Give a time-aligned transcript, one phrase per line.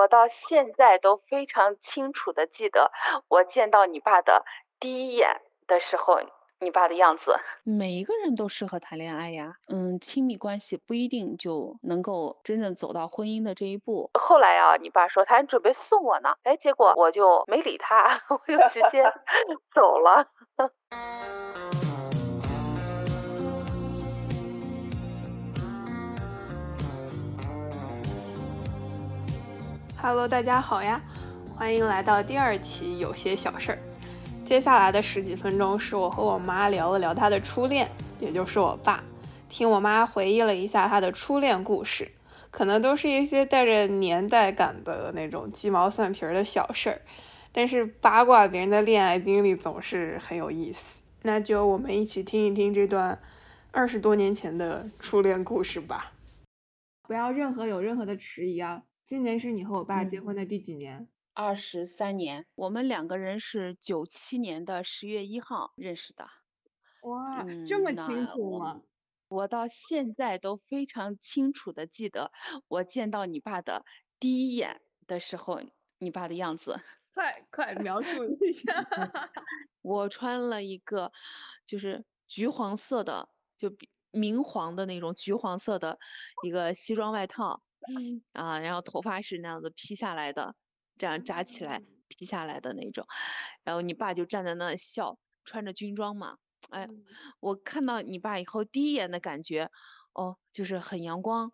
[0.00, 2.90] 我到现在都非常清楚的记得，
[3.28, 4.46] 我见到你爸的
[4.78, 6.20] 第一眼的时候，
[6.58, 7.36] 你爸的样子。
[7.64, 14.10] 每一个人都适合谈恋爱呀，嗯，亲密关系不一定就能够真正走到婚姻的这一步。
[14.14, 19.12] 后来啊，你爸说他还准备送我呢，哎，结果我就没理他， 我就直接
[19.74, 20.28] 走了。
[30.02, 30.98] Hello，大家好呀，
[31.54, 33.78] 欢迎来到第二期有些小事儿。
[34.42, 37.86] 接下来的十几分钟是我和我妈聊了聊她的初恋，
[38.18, 39.04] 也就是我爸，
[39.50, 42.10] 听我妈回忆了一下她的初恋故事，
[42.50, 47.02] 可能都是一些带着年代感的那种鸡毛蒜皮的小事儿，
[47.52, 51.02] 但是八卦别人的恋爱经历总是很有意思。
[51.24, 53.20] 那就我们一起听一听这段
[53.70, 56.12] 二十多年前的初恋故事吧，
[57.06, 58.84] 不要任何有任何的迟疑啊。
[59.10, 61.08] 今年是你和我爸结婚的第几年？
[61.34, 62.46] 二十三年。
[62.54, 66.28] 我们两个人是九七年的十月一号认识的。
[67.02, 68.82] 哇，这么清楚吗？
[69.26, 72.30] 我到现在都非常清楚的记得，
[72.68, 73.84] 我见到你爸的
[74.20, 75.60] 第一眼的时候，
[75.98, 76.80] 你爸的样子。
[77.12, 78.72] 快快描述 一下。
[79.82, 81.10] 我穿了一个，
[81.66, 83.74] 就是橘黄色的，就
[84.12, 85.98] 明黄的那种橘黄色的
[86.44, 87.60] 一个西装外套。
[87.88, 88.22] 嗯。
[88.32, 90.54] 啊，然后头发是那样子披下来的，
[90.98, 93.06] 这样扎起来披下来的那种，
[93.64, 96.36] 然后你爸就站在那笑，穿着军装嘛，
[96.70, 96.88] 哎，
[97.40, 99.70] 我看到你爸以后第一眼的感觉，
[100.12, 101.52] 哦，就是很阳光，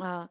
[0.00, 0.28] 啊，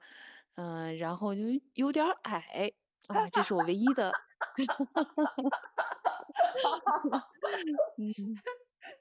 [0.55, 1.41] 嗯，然后就
[1.73, 2.71] 有点矮，
[3.07, 4.11] 啊，这是我唯一的，
[7.97, 8.13] 嗯，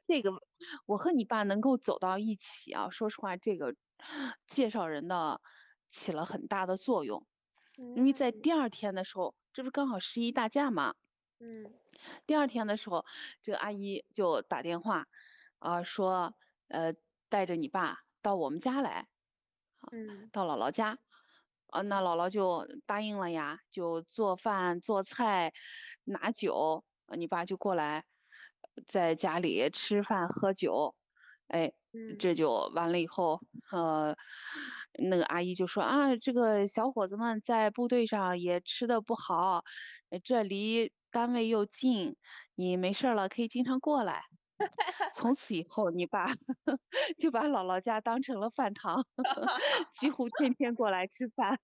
[0.04, 0.32] 这个
[0.86, 3.74] 我和你爸能够走到一起啊，说实话，这个
[4.46, 5.40] 介绍人的。
[5.90, 7.26] 起了很大的作用，
[7.76, 10.94] 因为在第二天的时候，这不是刚好十一大假嘛，
[11.40, 11.74] 嗯，
[12.26, 13.04] 第二天的时候，
[13.42, 15.06] 这个阿姨就打电话，
[15.58, 16.34] 啊，说，
[16.68, 16.94] 呃，
[17.28, 19.08] 带着你爸到我们家来，
[19.90, 20.98] 嗯，到姥姥家，
[21.66, 25.52] 啊，那姥姥就答应了呀，就做饭做菜，
[26.04, 26.84] 拿酒，
[27.16, 28.04] 你爸就过来，
[28.86, 30.94] 在家里吃饭喝酒。
[31.48, 31.72] 哎，
[32.18, 33.40] 这就完了以后，
[33.72, 34.14] 呃，
[34.98, 39.64] 那个阿姨就说啊，这个小伙子们在部队上也吃的不好，
[40.24, 42.16] 这离单位又近，
[42.56, 44.22] 你没事了可以经常过来。
[45.14, 46.26] 从此以后，你 爸
[47.18, 49.04] 就把姥姥家当成了饭堂，
[49.92, 51.58] 几乎天天过来吃饭。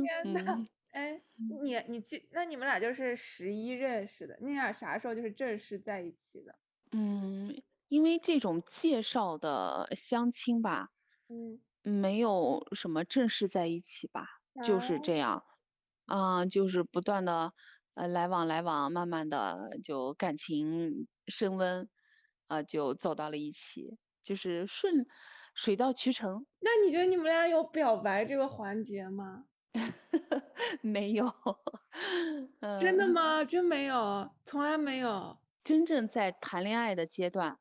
[0.00, 0.60] 天呐，
[0.92, 1.22] 哎，
[1.62, 6.58] 你你记，那你们俩就是十一认识的，你俩啥时候就是正式在一起的？
[6.92, 7.62] 嗯。
[7.92, 10.88] 因为这种介绍的相亲吧，
[11.28, 14.26] 嗯，没有什么正式在一起吧，
[14.64, 15.44] 就是这样，
[16.06, 17.52] 啊，就是不断的
[17.92, 21.86] 呃来往来往，慢慢的就感情升温，
[22.46, 25.06] 啊，就走到了一起，就是顺
[25.54, 26.46] 水到渠成。
[26.60, 29.44] 那你觉得你们俩有表白这个环节吗？
[30.80, 31.30] 没有，
[32.80, 33.44] 真的吗？
[33.44, 35.36] 真没有，从来没有。
[35.62, 37.58] 真正在谈恋爱的阶段。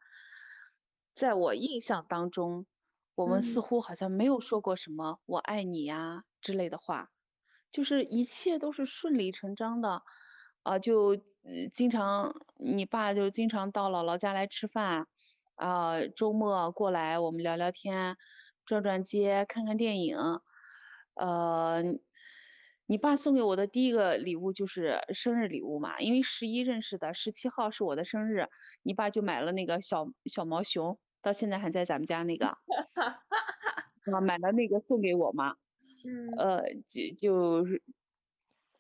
[1.14, 2.66] 在我印象当中，
[3.16, 7.10] 我们似乎好像没有说过什么“我爱你”呀之类的话，
[7.70, 10.04] 就是一切都是顺理成章的，
[10.64, 11.18] 啊，就
[11.74, 15.08] 经常你爸就经常到姥姥家来吃饭，
[15.56, 18.18] 啊，周末过来我们聊聊天，
[18.66, 20.18] 转转街，看看电影，
[21.16, 21.84] 呃，
[22.92, 28.50] 你爸送给我的第一个礼物就是生日礼物嘛，因为十一认识的，十七号是我的生日，
[28.84, 31.00] 你爸就买了那个小小毛熊。
[31.22, 32.48] 到现在还在咱们家那个，
[34.12, 35.56] 啊，买了那个送给我嘛，
[36.06, 37.82] 嗯，呃，就就是，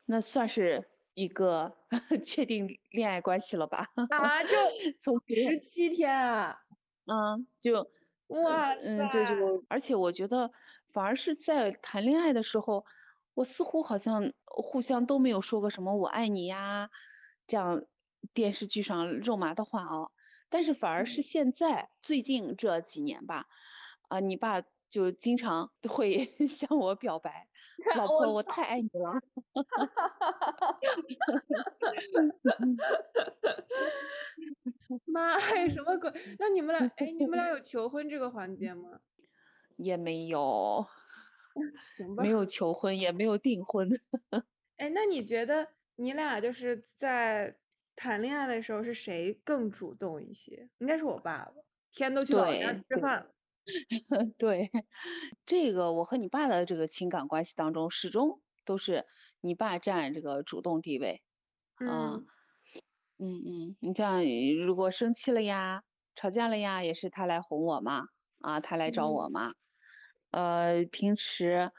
[0.03, 1.77] 那算是一个
[2.21, 3.87] 确定恋爱关系了吧？
[4.09, 4.57] 啊，就
[4.99, 6.57] 从十七天啊，
[7.05, 7.89] 嗯，就
[8.27, 10.51] 哇，嗯，就就，而且我觉得
[10.91, 12.83] 反而是在谈恋爱的时候，
[13.41, 16.91] 我似乎好像互相都没有说过什么“我爱你”呀，
[17.47, 17.83] 这样
[18.35, 20.11] 电视剧上肉麻的话哦。
[20.49, 23.47] 但是反而是现在最近这几年吧，
[24.09, 27.47] 啊，你爸就经常会 向我表白，
[27.97, 29.19] 老婆，我太爱你了。
[35.05, 36.13] 妈呀，什么鬼？
[36.37, 38.99] 那你们俩，哎，你们俩有求婚这个环节吗？
[39.77, 40.85] 也没有，
[41.85, 43.89] 行吧，没有求婚，也没有订婚。
[44.77, 47.57] 哎，那你觉得你俩就是在？
[47.93, 50.67] 谈恋爱的时候是谁更主动一些？
[50.79, 51.53] 应该是我爸爸。
[51.91, 53.31] 天都去吃饭了。
[54.39, 54.71] 对，
[55.45, 59.05] 这个我和你爸的这个情感关系当中，始终都是
[59.41, 61.21] 你爸占这个主动地位。
[61.79, 62.25] 嗯
[63.19, 64.23] 嗯嗯，你像
[64.65, 65.83] 如果生气了呀，
[66.15, 68.05] 吵架了呀，也是他来哄我嘛，
[68.39, 69.53] 啊，他来找我嘛。
[70.31, 71.71] 呃，平时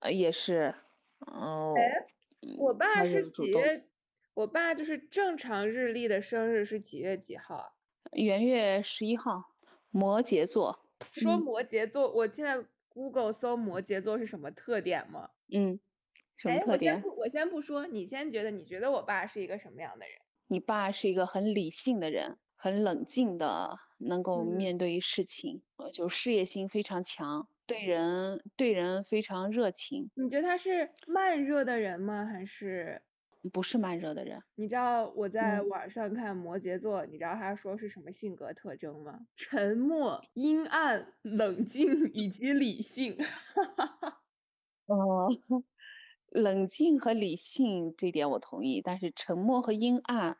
[0.00, 0.74] 呃也是，
[1.20, 1.74] 哦，
[2.58, 3.86] 我爸是几月？
[4.34, 7.72] 我爸就是正常日历的生日是几月几号啊？
[8.12, 9.54] 元月十一号，
[9.90, 10.84] 摩羯座。
[11.12, 15.30] 说摩羯座，我现在 Google 搜摩羯座是什么特点吗？
[15.52, 15.78] 嗯，
[16.36, 16.94] 什么特点？
[16.94, 20.18] 我先不，我先不说，你先觉得，你觉得我爸是一个什么样的人？
[20.46, 30.10] 你爸是一个很理性的人，很冷静的，能够面对事情，呃，就事业心非常强，对人对人非常热情。
[30.16, 32.24] 你觉得他是慢热的人吗？
[32.26, 33.02] 还是？
[33.52, 39.26] 不是慢热的人，你知道我在网上看摩羯座，你知道他说是什么性格特征吗？
[39.36, 43.16] 沉默、阴暗、冷静以及理性。
[44.86, 45.28] 哦，
[46.28, 50.38] 冷静和理性这点我同意，但是沉默和阴暗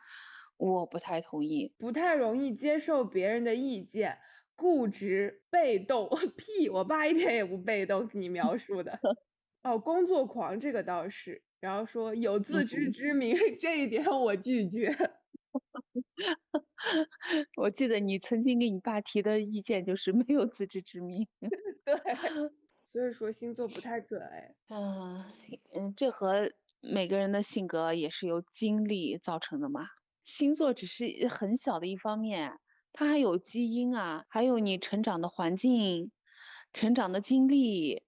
[0.57, 1.73] 我不太同意。
[1.81, 4.19] 不太容易接受别人的意见，
[4.57, 6.09] 固执、被动。
[6.37, 8.99] 屁，我爸一点也不被动，你描 述的。
[9.63, 11.43] 哦，工作狂这个倒是。
[11.61, 14.95] 然后说有自知之明， 这一点我拒绝。
[17.57, 21.27] 我记得你曾经给你爸提的意见就是没有自知之明。
[21.85, 21.97] 对，
[22.85, 24.55] 所以说星座不太准哎。
[24.69, 25.25] 嗯
[25.75, 26.53] 嗯，这和
[26.83, 29.87] 每个人的性格也是由经历造成的嘛。
[30.23, 32.53] 星座只是很小的一方面，
[32.97, 36.13] 它还有基因啊，还有你成长的环境、
[36.73, 38.05] 成长的经历，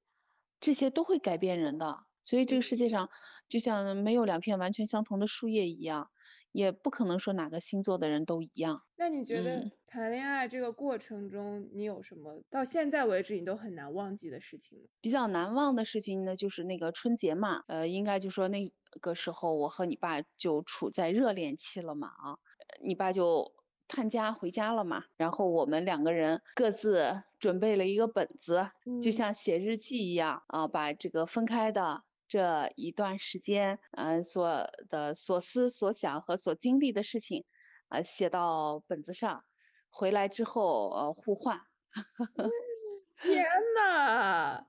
[0.61, 2.07] 这些都会改变人的。
[2.23, 3.11] 所以这个世界上，
[3.49, 6.11] 就像没有两片完全相同的树叶一样，
[6.53, 8.81] 也不可能说哪个星座的人都一样。
[8.97, 14.85] 那你觉得谈恋爱这个过程中，你有什么到现在为止你都很难忘记的事情吗？
[15.01, 22.39] 比较难忘的事情呢，就是那个春节嘛，呃，应该就说那个时候我和你爸就处在热恋期了嘛，啊，
[22.81, 23.53] 你爸就
[23.89, 32.03] 探家回家了嘛，然后我们两个人各自准备了一个本子，就像写日记一样啊，把这个分开的。
[32.29, 37.45] 这一段时间，嗯，所的所思所想和所经历的事情，
[37.89, 39.45] 啊，写到本子上，
[39.91, 41.61] 回来之后，呃，互换。
[43.23, 43.45] 天
[43.77, 44.67] 呐，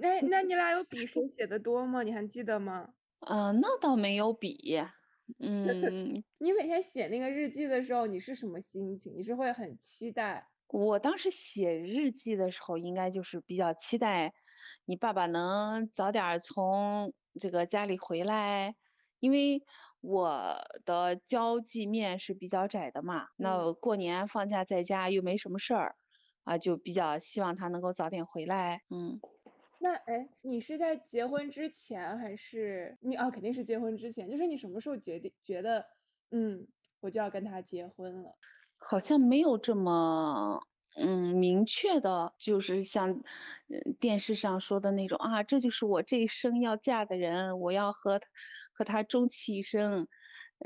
[0.00, 2.02] 那那你俩有比谁 写的多吗？
[2.02, 2.94] 你还记得吗？
[3.20, 4.80] 嗯，那倒没有比。
[5.38, 9.14] 嗯， 你每天写那个日记的时候，你是什么心情？
[9.16, 10.48] 你是会很期待？
[10.68, 14.34] 我当时写日记的时候，应该就是比较期待。
[14.84, 18.74] 你爸爸能早点从这个家里回来，
[19.20, 19.62] 因为
[20.00, 23.28] 我的交际面是比较窄的嘛。
[23.36, 25.96] 那过年放假在家又没什么事儿，
[26.44, 28.82] 啊，就比较希望他能够早点回来。
[28.90, 29.20] 嗯，
[29.80, 33.30] 那哎，你是在结婚之前还是你啊？
[33.30, 34.28] 肯定是结婚之前。
[34.28, 35.86] 就是你什么时候决定觉得，
[36.30, 36.66] 嗯，
[37.00, 38.38] 我就要跟他结婚了？
[38.80, 40.60] 好像没有这么。
[40.96, 43.22] 嗯，明确的，就是像
[44.00, 48.18] 电视上说的那种啊，这就是我这一生要嫁的人，我要和
[48.72, 50.08] 和他终其一生，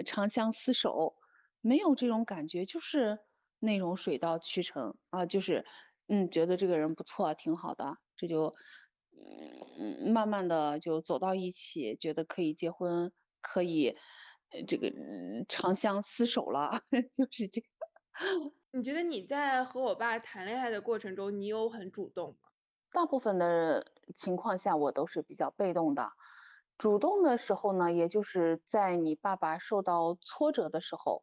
[0.07, 1.17] 长相厮守，
[1.61, 3.19] 没有这种感觉，就是
[3.59, 5.67] 那种水到渠成啊，就是
[6.07, 8.55] 嗯，觉得这个人不错，挺好的，这就
[9.79, 13.97] 嗯慢慢的就走到一起，觉得可以结婚，可以
[14.67, 14.93] 这个
[15.49, 17.67] 长相厮守了， 就是这个。
[18.71, 22.49] 你觉得你在和我爸谈恋爱的过程中，你有很主动吗？
[22.91, 26.11] 大部分的情况下，我都是比较被动的。
[26.79, 31.23] 主动的时候呢，也就是在你爸爸受到挫折的时候，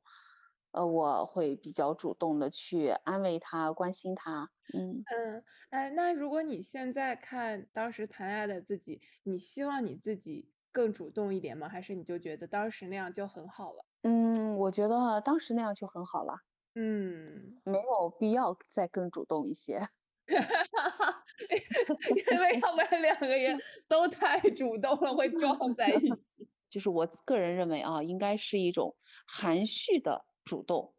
[0.71, 4.49] 呃，我会比较主动的去安慰他、关心他。
[4.73, 11.67] 嗯嗯，哎，那如果你现在看当时谈恋爱的自己，你希望你自己更主动一点吗？
[11.67, 13.85] 还是你就觉得当时那样就很好了？
[14.03, 16.35] 嗯，我觉得当时那样就很好了。
[16.75, 19.81] 嗯，没有必要再更主动一些，
[22.29, 26.47] 因为要不然两个人都太主动了会撞在一起。
[26.69, 28.95] 就是我个人认为啊，应该是一种
[29.27, 30.95] 含蓄的主动，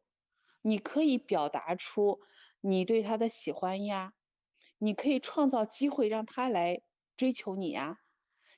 [0.63, 2.21] 你可以表达出
[2.61, 4.15] 你对他的喜欢呀，
[4.79, 6.83] 你可以创造机会让他来
[7.17, 7.99] 追求你呀，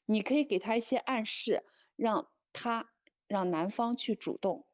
[0.04, 1.64] 你可以给他一些暗示，
[1.96, 2.90] 让他
[3.26, 4.66] 让男方去主动。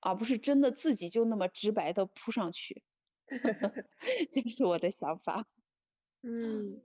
[0.00, 2.84] 而不是真的自己就那么直白的扑上去，
[4.30, 5.44] 这是我的想法。
[6.22, 6.80] 嗯，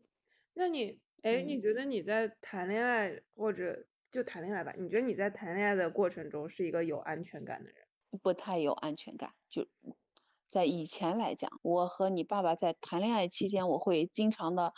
[0.56, 4.74] 那你， 哎，你觉得你在谈恋爱或者就谈恋爱吧？
[4.80, 7.83] 你觉得你在谈恋爱的过程中是一个有安全感的人？
[8.22, 9.32] 不太有安全感。
[9.50, 9.68] 就
[10.50, 14.74] 在以前来讲，我和你爸爸在谈恋爱期间，我会经常的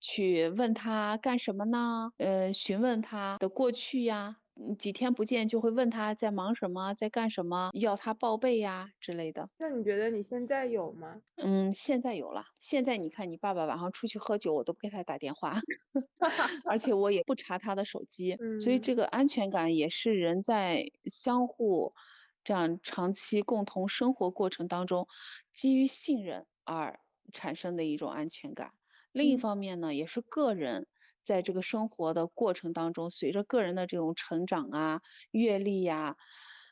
[0.00, 2.12] 去问他干什么呢？
[2.16, 4.38] 呃，询问他的过去呀。
[4.78, 9.46] 几天不见就会问他在忙什么，在干什么，要他报备呀之类的。
[9.58, 11.20] 那你觉得你现在有吗？
[11.34, 12.42] 嗯，现在有了。
[12.58, 15.60] 现在你看，你爸爸晚上出去喝酒，我都不给他打电话，
[16.64, 18.38] 而且我也不查他的手机。
[18.58, 21.92] 所以这个安全感也是人在相互
[22.46, 25.08] 这样长期共同生活过程当中，
[25.50, 27.00] 基于信任而
[27.32, 28.70] 产生的一种安全感。
[29.10, 30.86] 另一方面呢，也是个人。
[31.22, 36.16] 在这个生活的过程当中，随着个人的这种成长啊、阅历呀，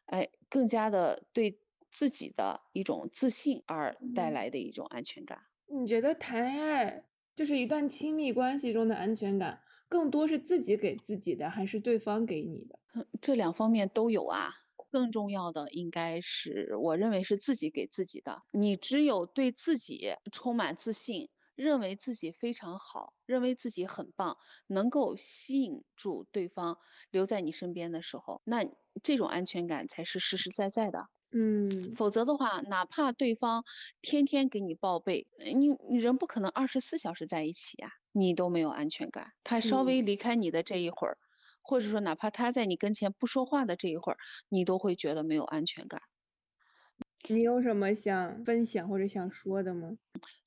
[0.06, 1.58] 哎，更加的对
[1.90, 5.40] 自己的一种自信而带来的一种安全感。
[5.66, 7.04] 你觉得谈恋爱
[7.34, 12.78] 就是一段亲密关系中的安全感，更多是自己给自己的，还是对方给你的？
[13.20, 14.50] 这两方面都有啊。
[14.94, 18.42] 更重要的应该是，我认为是自己给自己的。
[18.52, 21.28] 你只有对自己充满自信。
[21.56, 24.36] 认为自己非常好，认为自己很棒，
[24.66, 26.78] 能够吸引住对方
[27.12, 28.66] 留在你身边的时候，那
[29.04, 31.06] 这种安全感才是实实在在的。
[31.30, 33.62] 嗯，否则的话，哪怕对方
[34.02, 39.28] 天天给你报备，你你人不可能二十四小时在一起呀，你都没有安全感。
[39.44, 41.18] 他稍微离开你的这一会儿，
[41.64, 44.18] 或者说哪怕他在你跟前不说话的这一会儿，
[44.48, 46.00] 你都会觉得没有安全感。
[47.28, 49.96] 你有什么想分享或者想说的吗？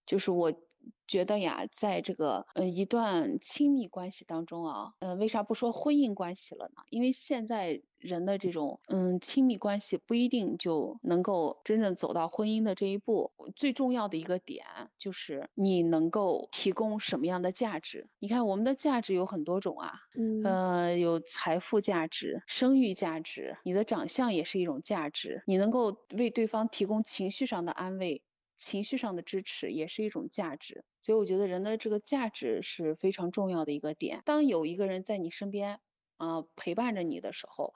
[0.05, 0.66] 就是我。
[1.07, 6.81] 觉得呀，在这个呃一段亲密关系当中啊，嗯，为啥不说婚姻关系了呢？
[6.89, 13.31] 因为现在人的这种嗯亲密关系不一定就能够真正走到婚姻的这一步。
[13.55, 14.65] 最重要的一个点
[14.97, 18.07] 就是你能够提供什么样的价值？
[18.19, 28.23] 你看我们的价值有很多种啊，嗯，呃，有财富价值、生育价值，你的长相也是一种价值，你能够为对方提供情绪上的安慰。
[28.57, 34.21] 情绪上的支持也是一种价值，所以我觉得人的这个价值是非常重要的一个点。
[34.25, 35.79] 当有一个人在你身边，
[36.17, 37.73] 啊，陪伴着你的时候，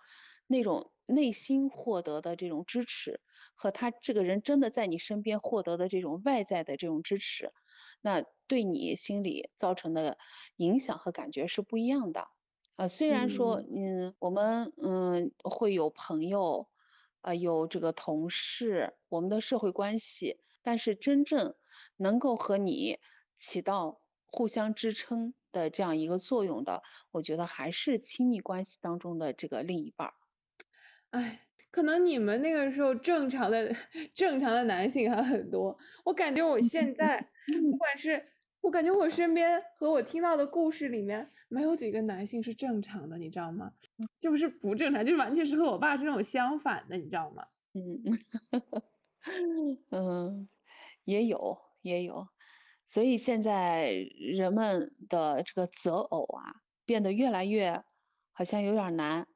[0.48, 3.22] 那种内心获得的这种支持，
[3.56, 7.52] 和他这个人真的在你身边获得的这种外在的这种支持，
[8.02, 10.18] 那对你心里造成的
[10.58, 12.28] 影响和感觉是不一样的。
[12.76, 16.68] 啊，虽然说，嗯，我们嗯会有朋友，
[17.22, 20.40] 啊，有这个同事，我们的社会关系。
[20.64, 21.56] 但是真正
[21.98, 23.00] 能够和你
[23.36, 30.14] 起到互相支撑的这样一个作用的，我觉得还是亲密关系当中的这个另一半儿。
[31.12, 31.42] 哎，
[31.72, 33.74] 可能你们那个时候正常的
[34.16, 37.20] 正常的男性还很多，我感觉我现在
[37.70, 38.26] 不管是
[38.62, 43.72] 我感觉我身边和我听到的故事里面，没有几个男性是正常的，你知道吗？
[44.20, 47.46] 就是不正常，就是完全是和我爸是那种相反的，你知道吗？
[47.74, 48.02] 嗯。
[49.92, 50.50] 嗯，
[51.04, 52.28] 也有也有，
[52.88, 57.84] 所以现在人们的这个择偶啊，变得越来越
[58.34, 59.28] 好像有点难。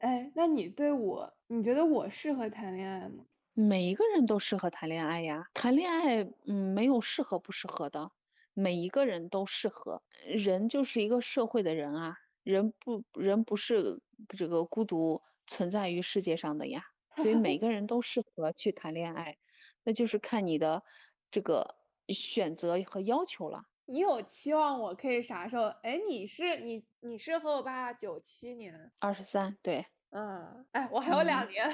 [0.00, 3.26] 哎，那你对我，你觉得我适合谈恋爱吗？
[3.56, 8.10] 每一个人都适合谈恋爱呀，谈恋爱，嗯，没有适合不适合的，
[8.52, 10.02] 每一个人都适合。
[10.26, 14.02] 人就是一个社会的人啊，人不人不是
[14.36, 16.93] 这个孤独存在于世界上的呀。
[17.16, 19.36] 所以 每个人都适合去谈恋爱，
[19.82, 20.82] 那就是看你的
[21.30, 21.76] 这个
[22.08, 23.64] 选择和要求了。
[23.86, 25.64] 你有期望我可以啥时候？
[25.82, 31.70] 哎，你是你你是和我爸九七年，二十三，对，嗯，哎，我还有两年。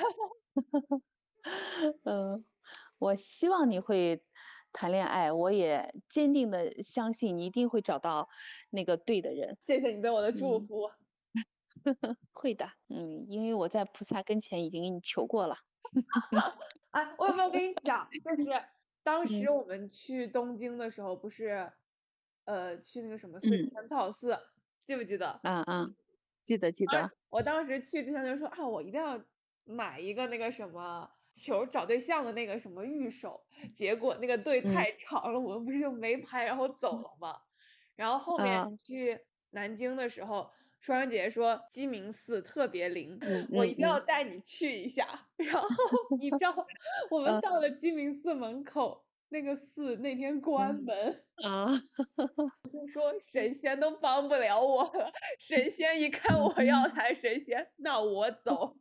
[2.04, 2.44] 嗯，
[2.98, 4.22] 我希望你会
[4.72, 8.28] 谈恋爱，我也坚定的相信你一定会找到
[8.70, 9.56] 那个对的人。
[9.66, 10.90] 谢谢你对我的祝福。
[12.32, 15.56] 会的，嗯，因为我在菩萨跟前已经给你求过了。
[16.90, 18.08] 哎，我有没有跟你讲？
[18.24, 18.50] 就是
[19.02, 21.70] 当时我们去东京的时候，不是，
[22.44, 24.38] 呃，去那个什么寺浅草寺，
[24.86, 25.40] 记不记得？
[25.44, 25.94] 嗯嗯，
[26.44, 27.10] 记得记得。
[27.28, 29.20] 我当时去之前就说啊，我一定要
[29.64, 33.42] 买一个那个什么求找对象的那个什么玉手。
[33.74, 37.40] 结果那个队太长了，我们不是就没拍，然后走了吗？
[37.94, 39.18] 然后后面去
[39.50, 40.50] 南京的时候。
[40.80, 43.18] 双双姐姐说鸡鸣寺特别灵，
[43.52, 45.06] 我一定要带你去一下。
[45.36, 45.68] 然后
[46.18, 46.66] 你知道，
[47.10, 51.68] 我们到了鸡鸣寺门口，那个寺那天关门啊，
[52.72, 55.12] 就说神仙都帮不了我了。
[55.38, 58.78] 神仙一看我要来神仙，那我走。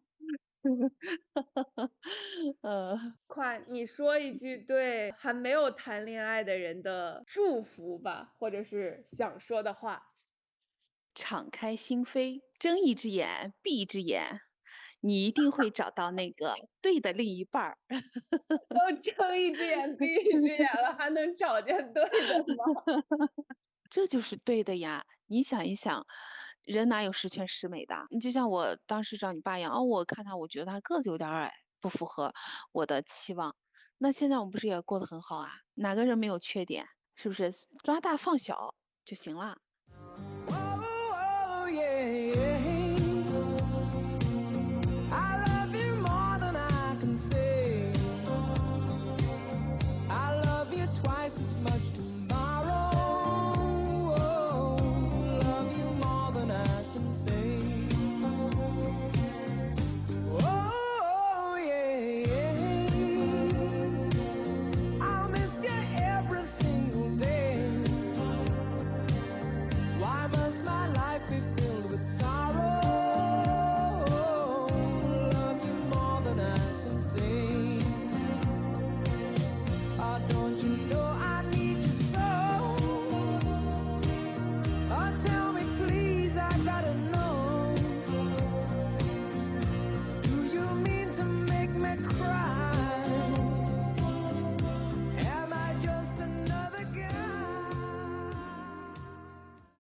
[2.61, 10.05] 呃，快，你说一句对还没有谈恋爱的人的祝福吧，或者是想说的话。
[11.19, 14.39] 敞开心扉，睁一只眼闭一只眼，
[15.01, 17.77] 你一定会找到那个对的另一半儿。
[18.69, 22.93] 都睁一只眼闭一只眼了，还能找见对的吗？
[23.91, 25.03] 这就是对的呀。
[25.27, 26.07] 你想一想，
[26.63, 28.07] 人哪有十全十美的？
[28.11, 32.33] 你就像我当时找你爸一样，哦，我看他，我觉得他个子有点矮，不符合
[32.71, 33.57] 我的期望。
[33.97, 35.51] 那现在我们不是也过得很好啊？
[35.73, 36.85] 哪个人没有缺点？
[37.15, 37.51] 是不是
[37.83, 38.73] 抓大放小
[39.03, 39.57] 就行了？
[71.29, 71.58] happy